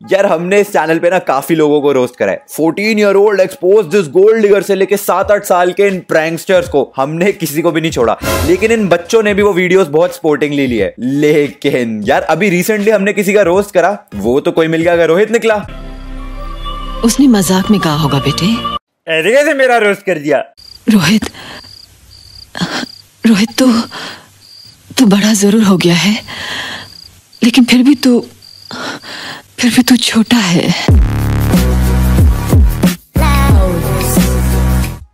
यार 0.00 0.26
हमने 0.26 0.58
इस 0.60 0.70
चैनल 0.72 0.98
पे 0.98 1.08
ना 1.10 1.18
काफ़ी 1.20 1.54
लोगों 1.54 1.80
को 1.82 1.90
रोस्ट 1.92 2.14
करा 2.16 2.32
है। 2.32 2.44
Fourteen 2.50 2.98
year 2.98 3.16
old 3.16 3.40
expose 3.40 3.86
this 3.86 4.06
gold 4.10 4.42
digger 4.42 4.62
से 4.62 4.74
लेके 4.74 4.96
सात 4.96 5.30
आठ 5.30 5.44
साल 5.44 5.72
के 5.72 5.86
इन 5.88 5.98
प्रैंकस्टर्स 6.08 6.68
को 6.68 6.82
हमने 6.96 7.32
किसी 7.32 7.62
को 7.62 7.72
भी 7.72 7.80
नहीं 7.80 7.90
छोड़ा। 7.92 8.16
लेकिन 8.46 8.72
इन 8.72 8.88
बच्चों 8.88 9.22
ने 9.22 9.34
भी 9.34 9.42
वो 9.42 9.52
वीडियोस 9.52 9.88
बहुत 9.88 10.14
स्पोर्टिंगली 10.14 10.66
लिए 10.66 10.92
लेकिन 11.00 12.02
यार 12.06 12.22
अभी 12.30 12.48
रिसेंटली 12.50 12.90
हमने 12.90 13.12
किसी 13.12 13.34
का 13.34 13.42
रोस्ट 13.42 13.74
करा 13.74 13.96
वो 14.16 14.38
तो 14.40 14.52
कोई 14.52 14.68
मिल 14.68 14.82
गया 14.82 14.92
अगर 14.92 15.08
रोहित 15.08 15.30
निकला। 15.32 15.56
उसने 17.04 17.26
मज़ाक 17.28 17.70
में 17.70 17.80
कहा 17.80 17.96
होगा 17.96 18.18
बेटे। 18.20 18.46
ऐसे 19.10 19.32
कैसे 19.32 19.54
मेरा 19.54 19.78
रोस्ट 19.80 20.06
कर 20.06 20.18
दिया। 20.18 20.42
रोहित 20.86 21.30
रोहित 23.24 23.56
तो 23.58 23.72
तू 24.98 25.06
बड़ा 25.08 25.32
ज़रूर 25.36 25.62
हो 25.62 25.76
गया 25.78 25.94
है। 25.96 26.18
लेकिन 27.42 27.64
फिर 27.64 27.82
भी 27.82 27.94
तू 27.96 28.24
फिर 29.60 29.70
भी 29.70 29.82
तू 29.82 29.96
छोटा 29.96 30.36
है। 30.36 30.70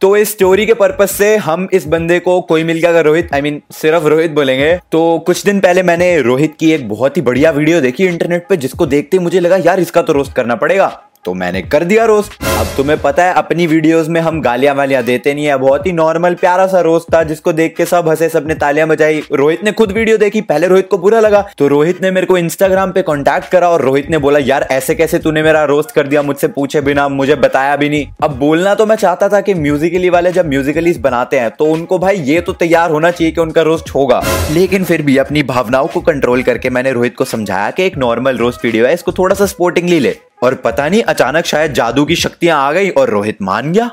तो 0.01 0.16
इस 0.16 0.30
स्टोरी 0.30 0.66
के 0.66 0.75
पर्पज 0.75 1.09
से 1.09 1.37
हम 1.37 1.69
इस 1.73 1.87
बंदे 1.87 2.19
को 2.19 2.41
कोई 2.41 2.65
मिल 2.65 2.79
गया 2.79 2.91
अगर 2.91 3.05
Rohit? 3.05 3.29
I 3.34 3.41
I 3.41 3.43
mean 3.43 3.55
mean, 3.55 3.77
सिर्फ़ 3.77 4.05
रोहित 4.05 4.30
बोलेंगे। 4.30 4.79
तो 4.93 5.19
कुछ 5.19 5.45
दिन 5.45 5.61
पहले 5.61 5.83
मैंने 5.83 6.20
रोहित 6.20 6.55
की 6.61 6.73
एक 6.73 6.89
बहुत 6.89 7.17
ही 7.17 7.23
बढ़िया 7.23 7.51
वीडियो 7.51 7.80
देखी 7.80 8.06
इंटरनेट 8.06 8.47
पे 8.48 8.56
जिसको 8.56 8.87
देखते 8.87 9.17
ही 9.17 9.23
मुझे 9.23 9.41
लगा 9.41 9.56
यार 9.56 9.80
इसका 9.80 10.03
तो 10.03 10.12
रोस्ट 10.12 10.33
करना 10.33 10.55
पड़ेगा। 10.55 10.87
तो 11.27 11.35
मैंने 11.35 11.62
कर 11.65 11.85
दिया 11.85 12.05
रोस्ट 12.05 12.45
अब 12.51 12.66
तुम्हें 12.77 12.98
पता 13.01 13.25
है, 13.25 13.33
अपनी 13.34 13.67
वीडियोस 13.67 14.09
में 14.09 14.21
हम 14.21 14.41
गालियाँ 14.43 14.75
वालियाँ 14.75 15.03
देते 15.05 15.33
नहीं 15.34 15.45
है। 15.45 15.57
बहुत 15.59 15.87
ही 15.87 15.93
नॉर्मल 15.93 16.34
प्यारा 16.34 16.67
सा 16.67 16.80
रोस्ट 16.80 17.12
था, 17.15 17.23
जिसको 17.23 17.53
देख 17.53 17.75
के 17.77 17.84
सब 17.87 18.09
हंसे, 18.09 18.29
सबने 18.29 18.55
तालियाँ 18.55 18.87
बजाई। 18.89 19.23
रोहित 19.33 19.65
ने 19.65 19.73
खुद 19.73 19.93
वीडियो 19.93 20.17
देखी, 20.19 20.41
पहले 20.43 20.67
रोहित 20.67 20.89
को 20.91 20.98
बुरा 20.98 21.20
लगा। 21.20 21.45
तो 21.59 21.69
रोहित 21.69 22.01
ने 22.03 22.11
मेरे 22.11 22.27
को 22.27 22.39
इंस्टाग्राम 22.39 22.93
पे 22.93 23.03
कॉन्टेक्ट 23.03 23.48
करा 23.48 23.69
और 23.69 23.83
रोहित 23.83 24.11
ने 24.11 24.19
बोला, 24.19 24.39
यार, 24.41 24.67
ऐसे 24.70 24.95
कैसे 24.95 25.19
तूने 25.19 25.43
मेरा 25.43 25.65
रोस्ट 25.65 25.91
कर 25.91 26.07
दिया? 26.07 26.23
मुझसे 26.23 26.48
पूछे 26.48 26.81
बिना, 26.81 27.09
मुझे 27.09 27.34
बताया 27.37 27.77
भी 27.77 27.89
नहीं। 27.89 28.06
अब 28.23 28.39
बोलना 28.39 28.75
तो 28.75 28.87
मैं 28.87 28.97
चाहता 28.97 29.28
था 29.28 29.41
कि 29.41 29.55
म्यूजिकली 29.56 30.11
वाले 30.11 30.33
जब 30.33 30.48
म्यूजिकली 30.48 30.93
बनाते 31.00 31.39
हैं 31.39 31.50
तो 31.50 31.65
उनको 31.67 31.98
भाई 31.98 32.17
ये 32.22 32.41
तो 32.41 32.53
तैयार 32.55 32.91
होना 32.91 33.11
चाहिए 33.11 33.33
कि 33.33 33.41
उनका 33.41 33.62
रोस्ट 33.62 33.91
होगा। 33.91 34.22
लेकिन 34.53 34.84
फिर 34.84 35.03
भी 35.03 35.17
अपनी 35.19 35.43
भावनाओं 35.45 35.87
को 35.87 36.00
कंट्रोल 36.03 36.43
करके 36.43 36.70
मैंने 36.70 36.93
रोहित 36.93 37.17
को 37.17 37.25
समझाया 37.25 37.70
कि 37.70 37.87
एक 37.87 37.98
नॉर्मल 37.98 38.37
रोस्ट 38.37 38.65
वीडियो 38.65 38.87
है, 38.87 38.95
इसको 38.95 39.12
थोड़ा 39.12 39.34
सा 39.34 39.47
स्पोर्टिंगली 39.47 40.00
ले। 40.00 40.17
और 40.42 40.55
पता 40.55 40.89
नहीं, 40.89 41.03
अचानक 41.03 41.45
शायद 41.45 41.73
जादू 41.73 42.05
की 42.05 42.17
शक्तियाँ 42.17 42.61
आ 42.61 42.73
गई 42.73 42.91
और 42.91 43.11
रोहित 43.11 43.42
मान 43.42 43.73
गया। 43.73 43.91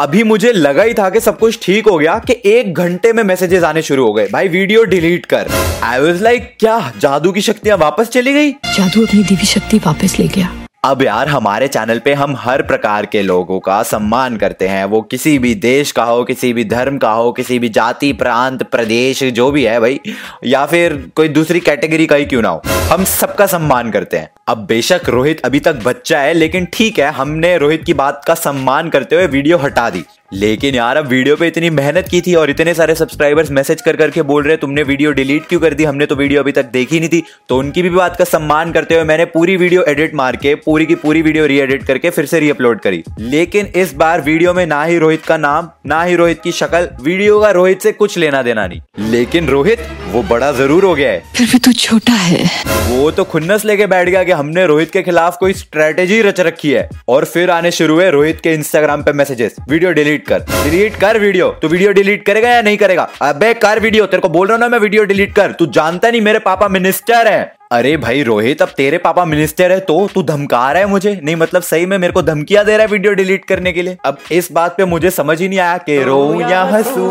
अभी 0.00 0.22
मुझे 0.22 0.52
लगा 0.52 0.82
ही 0.82 0.94
था 0.94 1.08
कि 1.10 1.20
सब 1.20 1.38
कुछ 1.38 1.58
ठीक 1.62 1.86
हो 1.88 1.96
गया, 1.98 2.18
कि 2.18 2.40
एक 2.44 2.74
घंटे 2.74 3.12
में 3.12 3.22
मैसेजेस 3.22 3.62
आने 3.64 3.82
शुरू 3.82 4.04
हो 4.06 4.12
गए। 4.12 4.28
भाई 4.28 4.48
वीडियो 4.48 4.84
डिलीट 4.84 5.26
कर। 5.26 5.50
आई 5.82 6.00
वॉज़ 6.00 6.22
लाइक 6.22 6.54
क्या 6.60 6.78
जादू 6.98 7.32
की 7.32 7.40
शक्तियाँ 7.42 7.78
वापस 7.78 8.08
चली 8.08 8.32
गई? 8.32 8.50
जादू 8.50 9.06
अपनी 9.06 9.22
दिव्य 9.22 9.46
शक्ति 9.46 9.78
वापस 9.86 10.18
ले 10.18 10.28
गया। 10.28 10.65
अब 10.86 11.02
यार, 11.02 11.28
हमारे 11.28 11.68
चैनल 11.68 11.98
पे 11.98 12.14
हम 12.14 12.36
हर 12.36 12.62
प्रकार 12.62 13.06
के 13.06 13.22
लोगों 13.22 13.60
का 13.60 13.82
सम्मान 13.82 14.36
करते 14.36 14.68
हैं। 14.68 14.84
वो 14.84 15.00
किसी 15.02 15.38
भी 15.38 15.54
देश 15.54 15.92
का 15.92 16.04
हो, 16.04 16.24
किसी 16.24 16.52
भी 16.52 16.64
धर्म 16.64 16.98
का 16.98 17.10
हो, 17.10 17.32
किसी 17.32 17.58
भी 17.58 17.68
जाति, 17.68 18.12
प्रांत, 18.12 18.62
प्रदेश, 18.62 19.24
जो 19.24 19.50
भी 19.50 19.64
है 19.64 19.80
भाई, 19.80 20.00
या 20.44 20.66
फिर 20.66 21.10
कोई 21.16 21.28
दूसरी 21.28 21.60
कैटेगरी 21.60 22.06
का 22.06 22.16
ही 22.16 22.24
क्यों 22.24 22.42
ना 22.42 22.48
हो। 22.48 22.62
हम 22.66 23.04
सबका 23.04 23.46
सम्मान 23.46 23.90
करते 23.90 24.16
हैं। 24.16 24.30
अब 24.48 24.58
बेशक 24.58 25.00
रोहित 25.08 25.40
अभी 25.40 25.60
तक 25.60 25.74
बच्चा 25.74 26.20
है, 26.20 26.34
लेकिन 26.34 26.68
ठीक 26.72 26.98
है, 26.98 27.10
हमने 27.10 27.58
रोहित 27.58 27.84
की 27.84 27.94
बात 27.94 28.22
का 28.26 28.34
सम्मान 28.34 28.88
करते 28.88 29.16
हुए 29.16 29.26
वीडियो 29.26 29.58
हटा 29.58 29.90
दी। 29.90 30.04
लेकिन 30.32 30.74
यार 30.74 30.96
अब 30.96 31.06
वीडियो 31.08 31.36
पे 31.36 31.46
इतनी 31.46 31.68
मेहनत 31.70 32.08
की 32.08 32.20
थी 32.20 32.34
और 32.34 32.50
इतने 32.50 32.74
सारे 32.74 32.94
सब्सक्राइबर्स 32.94 33.50
मैसेज 33.50 33.82
कर 33.82 33.96
करके 33.96 34.22
बोल 34.22 34.42
रहे 34.42 34.56
तुमने 34.56 34.82
वीडियो 34.82 35.12
डिलीट 35.12 35.46
क्यों 35.48 35.60
कर 35.60 35.74
दी? 35.74 35.84
हमने 35.84 36.06
तो 36.06 36.16
वीडियो 36.16 36.42
अभी 36.42 36.52
तक 36.52 36.64
देखी 36.72 37.00
नहीं 37.00 37.08
थी। 37.08 37.22
तो 37.48 37.58
उनकी 37.58 37.82
भी 37.82 37.90
बात 37.90 38.16
का 38.16 38.24
सम्मान 38.24 38.72
करते 38.72 38.94
हुए 38.94 39.04
मैंने 39.04 39.24
पूरी 39.26 39.56
वीडियो 39.56 39.82
एडिट 39.84 40.14
मार 40.14 40.36
के 40.36 40.54
पूरी 40.56 40.86
की 40.86 40.94
पूरी 40.96 41.22
वीडियो 41.22 41.46
री 41.46 41.58
एडिट 41.60 41.84
करके 41.86 42.10
फिर 42.10 42.26
से 42.26 42.40
रीअपलोड 42.40 42.80
करी। 42.80 43.02
लेकिन 43.20 43.66
इस 43.76 43.94
बार 43.94 44.20
वीडियो 44.22 44.54
में 44.54 44.64
ना 44.66 44.82
ही 44.84 44.98
रोहित 44.98 45.24
का 45.24 45.36
नाम 45.36 45.70
ना 45.86 46.02
ही 46.02 46.16
रोहित 46.16 46.40
की 46.42 46.52
शक्ल 46.52 46.88
वीडियो 47.02 47.40
का 47.40 47.50
रोहित 47.50 47.82
से 47.82 47.92
कुछ 47.92 48.18
लेना 48.18 48.42
देना 48.42 48.66
नहीं। 48.66 49.10
लेकिन 49.10 49.48
रोहित 49.48 49.86
वो 50.08 50.22
बड़ा 50.24 50.50
ज़रूर 50.52 50.84
हो 50.84 50.94
गया 50.94 51.10
है। 51.10 51.22
फिर 51.36 51.46
भी 51.46 51.58
तू 51.58 51.72
छोटा 51.74 52.12
है। 52.12 52.44
वो 52.88 53.10
तो 53.10 53.24
खुन्नस 53.24 53.64
लेके 53.64 53.86
बैठ 53.86 54.08
गया 54.08 54.22
कि 54.24 54.32
हमने 54.32 54.66
रोहित 54.66 54.90
के 54.90 55.02
खिलाफ 55.02 55.36
कोई 55.36 55.52
स्ट्रेटेजी 55.54 56.20
रच 56.22 56.40
रखी 56.40 56.70
है। 56.70 56.88
और 57.08 57.24
फिर 57.24 57.50
आने 57.50 57.70
शुरू 57.70 57.94
हुए 57.94 58.10
रोहित 58.10 58.40
के 58.40 58.52
इंस्टाग्राम 58.54 59.02
पे 59.02 59.12
मैसेजेस 59.12 59.56
वीडियो 59.68 59.92
डिलीट 59.92 60.15
कर। 60.22 60.38
डिलीट 60.38 60.96
कर 60.96 61.18
वीडियो। 61.18 61.48
तू 61.62 61.68
वीडियो 61.68 61.92
डिलीट 61.92 62.24
करेगा 62.26 62.48
या 62.48 62.62
नहीं 62.62 62.76
करेगा? 62.76 63.08
अबे, 63.22 63.52
कर 63.54 63.80
वीडियो। 63.80 64.06
तेरे 64.06 64.20
को 64.20 64.28
बोल 64.28 64.46
रहा 64.46 64.54
हूँ 64.56 64.60
ना 64.60 64.68
मैं 64.68 64.78
वीडियो 64.78 65.04
डिलीट 65.04 65.34
कर। 65.34 65.52
तू 65.52 65.66
जानता 65.66 66.10
नहीं 66.10 66.20
मेरे 66.20 66.38
पापा 66.38 66.68
मिनिस्टर 66.68 67.28
है। 67.28 67.54
अरे 67.72 67.96
भाई 67.96 68.22
रोहित, 68.22 68.62
अब 68.62 68.68
तेरे 68.68 68.98
पापा 68.98 69.24
मिनिस्टर 69.24 69.72
है 69.72 69.78
तो 69.80 70.08
तू 70.14 70.22
धमका 70.22 70.70
रहा 70.72 70.82
है 70.82 70.88
मुझे? 70.88 71.20
नहीं 71.24 71.36
मतलब 71.36 71.62
सही 71.62 71.86
में 71.86 71.96
मेरे 71.98 72.12
को 72.12 72.22
धमकिया 72.22 72.62
दे 72.64 72.76
रहा 72.76 72.86
है 72.86 72.92
वीडियो 72.92 73.12
डिलीट 73.12 73.44
करने 73.44 73.72
के 73.72 73.82
लिए। 73.82 73.96
अब 74.04 74.18
इस 74.32 74.52
बात 74.52 74.76
पे 74.76 74.84
मुझे 74.84 75.10
समझ 75.10 75.40
ही 75.40 75.48
नहीं 75.48 75.58
आया 75.58 75.78
कि 75.78 76.02
रो 76.02 76.40
या 76.40 76.62
हंसू। 76.62 77.08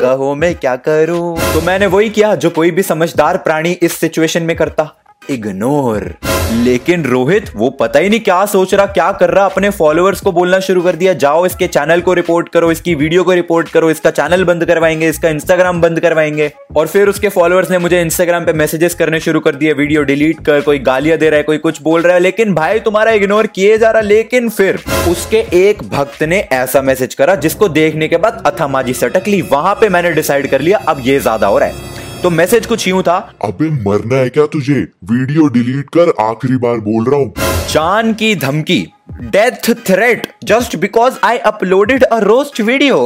कहो 0.00 0.34
मैं 0.34 0.54
क्या 0.54 0.76
करूँ? 0.76 1.36
तो 1.54 1.60
मैंने 1.60 1.86
वही 1.86 2.10
किया 2.10 2.34
जो 2.34 2.50
कोई 2.50 2.70
भी 2.70 2.82
समझदार 2.82 3.36
प्राणी 3.36 3.72
इस 3.72 3.92
सिचुएशन 3.92 4.42
में 4.42 4.56
करता। 4.56 4.84
इग्नोर। 5.30 6.14
लेकिन 6.54 7.04
रोहित, 7.04 7.50
वो 7.56 7.68
पता 7.70 7.98
ही 7.98 8.08
नहीं 8.08 8.20
क्या 8.20 8.44
सोच 8.46 8.72
रहा, 8.74 8.84
क्या 8.86 9.10
कर 9.12 9.30
रहा, 9.30 9.44
अपने 9.44 9.70
फॉलोअर्स 9.70 10.20
को 10.20 10.32
बोलना 10.32 10.58
शुरू 10.60 10.82
कर 10.82 10.96
दिया। 10.96 11.12
जाओ 11.14 11.44
इसके 11.46 11.66
चैनल 11.66 12.00
को 12.00 12.12
रिपोर्ट 12.14 12.48
करो, 12.48 12.70
इसकी 12.72 12.94
वीडियो 12.94 13.24
को 13.24 13.32
रिपोर्ट 13.32 13.68
करो, 13.68 13.90
इसका 13.90 14.10
चैनल 14.10 14.44
बंद 14.44 14.64
करवाएँगे, 14.64 15.08
इसका 15.08 15.28
इंस्टाग्राम 15.28 15.80
बंद 15.80 16.00
करवाएँगे। 16.00 16.50
और 16.76 16.86
फिर 16.86 17.08
उसके 17.08 17.28
फॉलोअर्स 17.28 17.70
ने 17.70 17.78
मुझे 17.78 18.00
इंस्टाग्राम 18.02 18.44
पे 18.44 18.52
मैसेजेस 18.52 18.94
करने 18.94 19.20
शुरू 19.20 19.40
कर 19.40 19.54
दिए 19.54 19.72
वीडियो 19.72 20.02
डिलीट 20.02 20.44
कर, 20.46 20.60
कोई 20.60 20.78
गालियाँ 20.78 21.18
दे 21.18 21.30
रहा 21.30 21.36
है, 21.36 21.42
कोई 21.42 21.58
कुछ 21.58 21.82
बोल 21.82 22.02
रहा 22.02 22.14
है। 22.14 22.20
लेकिन 22.20 22.54
भाई, 22.54 22.80
तुम्हारा 22.80 23.12
इग्नोर 23.12 23.46
किए 23.46 23.76
जा 23.78 23.90
रहा, 23.90 24.02
लेकिन 24.02 24.48
फिर 24.48 24.80
उसके 25.08 25.44
एक 25.54 25.82
भक्त 25.82 26.22
ने 26.22 26.38
ऐसा 26.52 26.82
मैसेज 26.82 27.14
करा, 27.14 27.34
जिसको 27.34 27.68
देखने 27.68 28.08
के 28.08 28.16
बाद 28.16 28.42
अथामाजी 28.46 28.94
सटक 28.94 29.28
ली 29.28 29.42
वहाँ 29.42 29.74
पे 29.74 29.88
मैंने 29.88 30.12
डिसाइड 30.12 30.50
कर 30.50 30.60
लिया, 30.60 30.78
अब 30.78 31.02
ये 31.04 31.18
ज़्यादा 31.20 31.46
हो 31.46 31.58
रहा 31.58 31.68
है। 31.68 31.87
तो 32.22 32.30
मैसेज 32.30 32.66
कुछ 32.66 32.86
यूँ 32.88 33.02
था 33.02 33.16
अबे 33.44 33.70
मरना 33.70 34.16
है 34.16 34.28
क्या 34.28 34.46
तुझे? 34.46 34.80
वीडियो 35.04 35.46
डिलीट 35.48 35.90
कर 35.96 36.12
आखिरी 36.20 36.56
बार 36.56 36.78
बोल 36.78 37.04
रहा 37.04 37.20
हूँ। 37.20 37.32
चाँद 37.68 38.14
की 38.16 38.34
धमकी। 38.36 38.86
Death 39.20 39.70
threat 39.86 40.26
just 40.44 40.76
because 40.76 41.14
I 41.24 41.38
uploaded 41.38 42.02
a 42.04 42.18
roast 42.18 42.60
video 42.60 42.98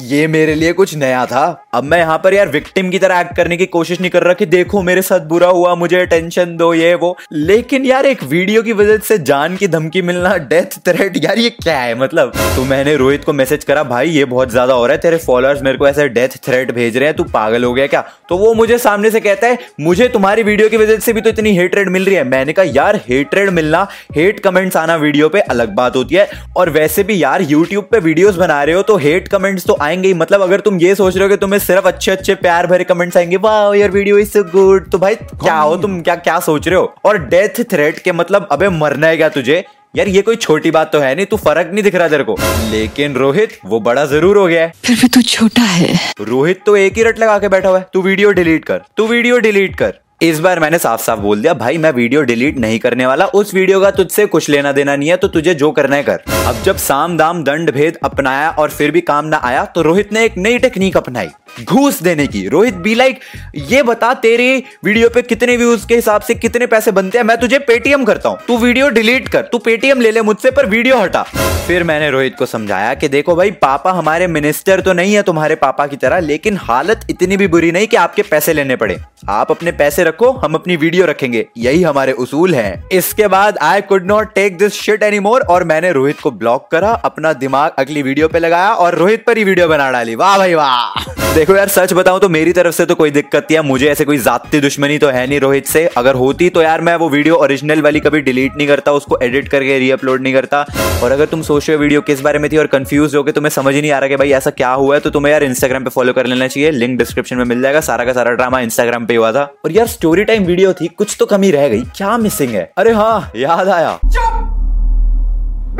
ये 0.00 0.26
मेरे 0.26 0.54
लिए 0.54 0.72
कुछ 0.72 0.94
नया 0.96 1.24
था। 1.26 1.42
अब 1.74 1.84
मैं 1.84 1.98
यहाँ 1.98 2.18
पर 2.18 2.34
यार 2.34 2.48
विक्टिम 2.48 2.90
की 2.90 2.98
तरह 2.98 3.20
एक्ट 3.20 3.34
करने 3.36 3.56
की 3.56 3.66
कोशिश 3.66 4.00
नहीं 4.00 4.10
कर 4.10 4.22
रहा 4.22 4.34
कि 4.34 4.46
देखो 4.46 4.82
मेरे 4.82 5.02
साथ 5.02 5.20
बुरा 5.20 5.48
हुआ, 5.48 5.74
मुझे 5.74 6.04
टेंशन 6.06 6.56
दो, 6.56 6.72
ये, 6.74 6.94
वो। 6.94 7.16
लेकिन 7.32 7.84
यार 7.84 8.06
एक 8.06 8.22
वीडियो 8.24 8.62
की 8.62 8.72
वजह 8.72 8.98
से 8.98 9.18
जान 9.20 9.56
की 9.56 9.68
धमकी 9.68 10.02
मिलना 10.02 10.36
डेथ 10.36 10.78
थ्रेट 10.88 11.16
यार 11.24 11.38
ये 11.38 11.50
क्या 11.52 11.78
है 11.78 11.98
मतलब? 12.00 12.32
तो 12.56 12.64
मैंने 12.64 12.96
रोहित 12.96 13.24
को 13.24 13.32
मैसेज 13.32 13.64
करा, 13.64 13.82
भाई, 13.84 14.08
ये 14.08 14.24
बहुत 14.24 14.50
ज़्यादा 14.50 14.74
हो 14.74 14.86
रहा 14.86 14.94
है, 14.94 15.00
तेरे 15.00 15.16
फॉलोअर्स 15.16 15.62
मेरे 15.62 15.78
को 15.78 15.88
ऐसे 15.88 16.08
डेथ 16.10 16.36
थ्रेट 16.44 16.72
भेज 16.74 16.96
रहे 16.96 17.08
हैं, 17.08 17.16
तू 17.16 17.24
पागल 17.24 17.64
हो 17.64 17.72
गया 17.74 17.86
क्या? 17.86 18.04
तो 18.28 18.36
वो 18.36 18.54
मुझे 18.54 18.78
सामने 18.78 19.10
से 19.10 19.20
कहता 19.20 19.46
है, 19.46 19.58
मुझे 19.80 20.08
तुम्हारी 20.08 20.42
वीडियो 20.42 20.68
की 20.68 20.76
वजह 20.76 20.98
से 20.98 21.12
भी 21.12 21.20
तो 21.20 21.30
इतनी 21.30 21.56
हेटरेड 21.56 21.88
मिल 21.88 22.04
रही 22.04 22.14
है। 22.14 22.24
मैंने 22.24 22.52
कहा, 22.52 22.64
यार 22.66 23.00
हेटरेड 23.08 23.50
मिलना 23.50 23.86
हेट 24.16 24.40
कमेंट्स 24.40 24.76
आना 24.76 24.91
वीडियो 24.96 25.28
पे 25.28 25.40
अलग 25.40 25.74
बात 25.74 25.96
होती 25.96 26.14
है। 26.14 26.28
और 26.56 26.70
वैसे 26.70 27.02
भी 27.02 27.22
यार 27.22 27.42
यूट्यूब 27.42 27.88
पे 27.90 27.98
वीडियोस 28.00 28.36
बना 28.36 28.62
रहे 28.62 28.74
हो 28.74 28.82
तो 28.82 28.96
हेट 28.96 29.28
कमेंट्स 29.28 29.66
तो 29.66 29.76
आएँगे 29.80 30.08
ही। 30.08 30.14
मतलब 30.14 30.42
अगर 30.42 30.60
तुम 30.60 30.78
ये 30.78 30.94
सोच 30.94 31.16
रहे 31.16 31.24
हो 31.24 31.28
कि 31.28 31.36
तुम्हें 31.36 31.58
सिर्फ़ 31.60 31.86
अच्छे 31.86 32.10
अच्छे 32.10 32.34
प्यार 32.36 32.66
भरे 32.66 32.84
कमेंट्स 32.84 33.16
आएँगे 33.16 33.36
वाह 33.38 33.74
यार 33.76 33.90
वीडियो 33.90 34.18
इज़ 34.18 34.30
सो 34.30 34.42
गुड 34.50 34.90
तो 34.90 34.98
भाई 34.98 35.14
क्या 35.14 35.56
हो 35.56 35.76
तुम 35.78 36.00
क्या 36.00 36.14
क्या 36.16 36.38
सोच 36.40 36.68
रहे 36.68 36.78
हो? 36.78 36.94
और 37.04 37.18
डेथ 37.26 37.62
थ्रेट 37.70 37.98
के 37.98 38.12
मतलब 38.14 38.48
अबे 38.52 38.68
मरना 38.70 39.06
है 39.06 39.16
क्या 39.16 39.28
तुझे? 39.30 39.64
यार 39.94 40.08
ये 40.08 40.20
कोई 40.22 40.36
छोटी 40.36 40.70
बात 40.70 40.92
तो 40.92 40.98
है 41.00 41.14
नहीं 41.14 41.26
तू 41.26 41.36
फ़र्क 41.38 41.70
नहीं 41.72 41.82
दिख 41.84 41.94
रहा 41.94 42.08
तेरे 42.08 42.24
को। 42.24 42.36
लेकिन 42.70 43.14
रोहित 43.14 43.58
वो 43.64 43.80
बड़ा 43.80 44.04
ज़रूर 44.06 44.36
हो 44.36 44.46
गया 44.46 44.62
है। 44.62 44.72
फिर 44.84 44.96
भी 45.00 45.08
तू 45.08 45.22
छोटा 45.22 45.62
है। 45.62 45.94
रोहित 46.20 46.62
तो 46.66 46.76
एक 46.76 46.96
ही 46.96 47.02
रट 47.02 47.18
लगा 47.18 47.38
के 47.38 47.48
बैठा 47.48 47.68
हुआ 47.68 47.78
है। 47.78 47.86
तू 47.92 48.02
वीडियो 48.02 48.30
डिलीट 48.32 48.64
कर 48.64 48.80
तू 48.96 49.06
वीडियो 49.06 49.38
डिलीट 49.40 49.76
कर। 49.76 49.92
इस 50.22 50.40
बार 50.40 50.58
मैंने 50.60 50.78
साफ़ 50.78 51.00
साफ़ 51.02 51.20
बोल 51.20 51.40
दिया, 51.42 51.52
भाई, 51.54 51.78
मैं 51.78 51.90
वीडियो 51.92 52.20
डिलीट 52.22 52.58
नहीं 52.58 52.78
करने 52.78 53.06
वाला, 53.06 53.24
उस 53.26 53.54
वीडियो 53.54 53.80
का 53.80 53.90
तुझसे 53.90 54.26
कुछ 54.26 54.48
लेना 54.48 54.72
देना 54.72 54.94
नहीं 54.96 55.08
है 55.08 55.16
तो 55.16 55.28
तुझे 55.28 55.54
जो 55.54 55.70
करना 55.72 55.96
है 55.96 56.02
कर। 56.02 56.22
अब 56.46 56.62
जब 56.64 56.76
साम 56.78 57.16
दाम 57.16 57.42
दंड 57.44 57.70
भेद 57.70 57.98
अपनाया 58.04 58.50
और 58.50 58.70
फिर 58.70 58.90
भी 58.90 59.00
काम 59.00 59.24
ना 59.24 59.40
आया 59.44 59.64
तो 59.64 59.82
रोहित 59.82 60.12
ने 60.12 60.24
एक 60.24 60.36
नई 60.36 60.58
टेक्निक 60.58 60.96
अपनाई। 60.96 61.28
घूस 61.64 62.02
देने 62.02 62.26
की। 62.26 62.48
रोहित 62.48 62.74
बी 62.74 62.94
लाइक 62.94 63.20
ये 63.54 63.82
बता 63.82 64.14
तेरे 64.14 64.62
वीडियो 64.84 65.08
पे 65.08 65.22
कितने 65.22 65.56
व्यूज़ 65.56 65.86
के 65.86 65.94
हिसाब 65.94 66.20
से 66.20 66.34
कितने 66.34 66.66
पैसे 66.66 66.90
बनते 66.90 67.18
हैं? 67.18 67.24
मैं 67.24 67.36
तुझे 67.40 67.58
पेटीएम 67.58 68.04
करता 68.04 68.28
हूँ। 68.28 68.38
तू 68.48 68.58
वीडियो 68.58 68.88
डिलीट 68.88 69.28
कर। 69.28 69.42
तू 69.42 69.58
पेटीएम 69.58 70.00
ले 70.00 70.10
ले 70.10 70.22
मुझसे, 70.22 70.50
पर 70.50 70.66
वीडियो 70.66 70.98
हटा। 70.98 71.22
फिर 71.66 71.84
मैंने 71.84 72.10
रोहित 72.10 72.36
को 72.38 72.46
समझाया 72.46 72.94
कि 72.94 73.08
देखो 73.08 73.36
भाई, 73.36 73.50
पापा 73.50 73.92
हमारे 73.92 74.26
मिनिस्टर 74.26 74.80
तो 74.80 74.92
नहीं 74.92 75.14
है 75.14 75.22
तुम्हारे 75.22 75.54
पापा 75.54 75.86
की 75.86 75.96
तरह, 75.96 76.18
लेकिन 76.18 76.56
हालत 76.56 77.06
इतनी 77.10 77.36
भी 77.36 77.46
बुरी 77.46 77.72
नहीं 77.72 77.86
कि 77.86 77.96
आपके 77.96 78.22
पैसे 78.22 78.52
लेने 78.52 78.76
पड़े। 78.76 78.98
आप 79.28 79.50
अपने 79.50 79.72
पैसे 79.72 80.04
रखो, 80.04 80.30
हम 80.30 80.54
अपनी 80.54 80.76
वीडियो 80.76 81.06
रखेंगे। 81.06 81.46
यही 81.58 81.82
हमारे 81.82 82.12
उसूल 82.12 82.54
है। 82.54 82.84
इसके 82.92 83.26
बाद 83.26 83.58
I 83.58 83.80
could 83.80 84.06
not 84.06 84.34
take 84.34 84.58
this 84.58 84.72
shit 84.72 85.02
any 85.02 85.18
more 85.18 85.40
और 85.40 85.64
मैंने 85.64 85.92
रोहित 85.92 86.20
को 86.20 86.30
ब्लॉक 86.30 86.68
करा, 86.70 86.90
अपना 86.90 87.32
दिमाग 87.32 87.72
अगली 87.78 88.02
वीडियो 88.02 88.28
पे 88.28 88.38
लगाया, 88.38 88.72
और 88.72 88.94
रोहित 88.94 89.24
पर 89.26 89.38
ही 89.38 89.44
वीडियो 89.44 89.68
बना 89.68 89.90
डाली। 89.90 90.14
वाह 90.14 90.38
भाई, 90.38 90.54
वाह। 90.54 91.34
देखो 91.42 91.54
यार, 91.56 91.68
सच 91.68 91.92
बताऊँ 91.92 92.20
तो 92.20 92.28
मेरी 92.28 92.52
तरफ़ 92.52 92.74
से 92.74 92.84
तो 92.86 92.94
कोई 92.94 93.10
दिक्कत 93.10 93.46
है 93.52 93.62
मुझे 93.62 93.86
ऐसे 93.90 94.04
कोई 94.04 94.18
जाती 94.18 94.60
दुश्मनी 94.60 94.98
तो 94.98 95.08
है 95.08 95.26
नहीं 95.26 95.38
रोहित 95.40 95.66
से। 95.66 95.84
अगर 95.96 96.14
होती 96.14 96.48
तो 96.48 96.62
यार 96.62 96.80
मैं 96.80 96.94
वो 96.96 97.08
वीडियो 97.08 97.36
ओरिजिनल 97.36 97.80
वाली 97.82 98.00
कभी 98.00 98.20
डिलीट 98.20 98.56
नहीं 98.56 98.66
करता, 98.68 98.92
उसको 98.92 99.18
एडिट 99.22 99.48
करके 99.48 99.78
रीअपलोड 99.78 100.22
नहीं 100.22 100.34
करता। 100.34 100.64
और 101.02 101.12
अगर 101.12 101.26
तुम 101.26 101.42
सोच 101.42 101.68
रहे 101.68 101.76
हो 101.76 101.82
वीडियो 101.82 102.00
किस 102.00 102.20
बारे 102.20 102.38
में 102.38 102.50
थी 102.52 102.56
और 102.56 102.66
कंफ्यूज 102.66 103.14
हो 103.14 103.22
गए, 103.24 103.32
तुम्हें 103.32 103.50
समझ 103.50 103.74
ही 103.74 103.80
नहीं 103.80 103.90
आ 103.90 103.98
रहा 103.98 104.08
कि 104.08 104.16
भाई 104.16 104.30
ऐसा 104.30 104.50
क्या 104.52 104.70
हुआ 104.70 104.94
है 104.94 105.00
तो 105.00 105.10
तुम्हें 105.10 105.32
यार 105.32 105.42
इंस्टाग्राम 105.42 105.84
पे 105.84 105.90
फॉलो 105.90 106.12
कर 106.12 106.26
लेना 106.26 106.48
चाहिए। 106.48 106.70
लिंक 106.70 106.98
डिस्क्रिप्शन 106.98 107.36
में 107.36 107.44
मिल 107.44 107.62
जाएगा। 107.62 107.80
सारा 107.80 108.04
का 108.04 108.12
सारा 108.12 108.32
ड्रामा 108.32 108.60
इंस्टाग्राम 108.60 109.06
पे 109.06 109.16
हुआ 109.16 109.32
था। 109.32 109.42
और 109.64 109.72
यार 109.72 109.86
स्टोरी 109.88 110.24
टाइम 110.24 110.44
वीडियो 110.44 110.72
थी, 110.72 110.88
कुछ 110.88 111.16
तो 111.18 111.26
कमी 111.26 111.50
रह 111.50 111.68
गई। 111.68 111.82
क्या 111.96 112.16
मिसिंग 112.18 112.50
है? 112.50 112.70
अरे 112.78 112.92
हाँ 112.92 113.30
याद 113.36 113.68
आया। 113.68 113.98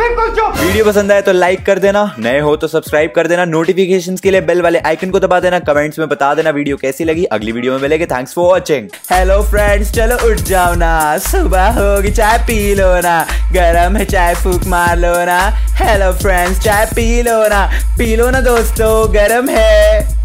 बिल्कुल 0.03 0.31
चुप 0.37 0.57
वीडियो 0.59 0.85
पसंद 0.85 1.13
आए 1.13 1.23
तो 1.23 1.33
लाइक 1.33 1.65
कर 1.67 1.79
देना। 1.79 2.01
नए 2.19 2.39
हो 2.41 2.55
तो 2.57 2.69
सब्सक्राइब 2.69 3.11
कर 3.17 3.27
देना। 3.27 3.45
नोटिफिकेशन 3.45 4.17
के 4.23 4.31
लिए 4.31 4.41
बेल 4.41 4.63
वाले 4.63 4.79
आइकन 4.81 5.11
को 5.11 5.21
दबा 5.21 5.39
देना। 5.41 5.59
कमेंट्स 5.61 5.99
में 5.99 6.09
बता 6.09 6.33
देना 6.35 6.51
वीडियो 6.51 6.77
कैसी 6.77 7.05
लगी। 7.05 7.25
अगली 7.33 7.53
वीडियो 7.53 7.73
में 7.73 7.81
मिलेगी। 7.81 8.07
Thanks 8.07 8.35
for 8.35 8.45
watching 8.45 8.89
hello 9.11 9.41
friends 9.43 9.93
चलो 9.93 10.17
उठ 10.31 10.41
जाओ 10.49 10.75
ना। 10.75 11.19
सुबह 11.21 11.69
होगी, 11.79 12.11
चाय 12.11 12.39
पी 12.39 12.75
लो 12.75 12.89
ना। 13.01 13.19
गरम 13.53 13.97
है, 13.97 14.05
चाय 14.05 14.35
फूक 14.35 14.65
मार 14.67 14.97
लो 14.99 15.15
ना। 15.25 15.39
हेलो 15.77 16.13
फ्रेंड्स 16.13 16.61
चाय 16.65 16.87
पी 16.87 17.23
लो 17.23 17.39
ना। 17.49 17.65
पी 17.99 18.15
लो 18.17 18.31
ना 18.31 18.41
दोस्तों, 18.41 18.93
गरम 19.15 19.49
है। 19.49 20.22